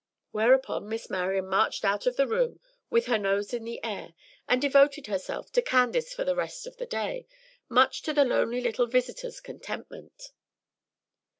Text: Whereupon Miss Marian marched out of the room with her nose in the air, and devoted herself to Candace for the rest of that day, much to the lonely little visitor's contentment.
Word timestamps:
Whereupon 0.31 0.89
Miss 0.89 1.11
Marian 1.11 1.45
marched 1.47 1.85
out 1.85 2.07
of 2.07 2.15
the 2.15 2.25
room 2.25 2.59
with 2.89 3.05
her 3.05 3.19
nose 3.19 3.53
in 3.53 3.65
the 3.65 3.79
air, 3.83 4.15
and 4.49 4.59
devoted 4.59 5.05
herself 5.05 5.51
to 5.51 5.61
Candace 5.61 6.11
for 6.11 6.23
the 6.23 6.35
rest 6.35 6.65
of 6.65 6.75
that 6.77 6.89
day, 6.89 7.27
much 7.69 8.01
to 8.01 8.11
the 8.13 8.25
lonely 8.25 8.61
little 8.61 8.87
visitor's 8.87 9.39
contentment. 9.39 10.31